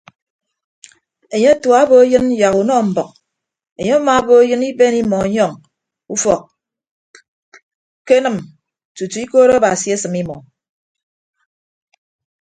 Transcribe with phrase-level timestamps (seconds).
[1.33, 3.09] Enye atua obo eyịn yak unọ mbʌk
[3.79, 5.51] enye amaabo eyịn iben imọ yọñ
[6.13, 6.41] ufọk
[8.07, 8.37] kenịm
[8.95, 10.35] tutu ikoot abasi asịm imọ.